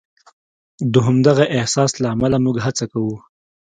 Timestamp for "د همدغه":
0.93-1.45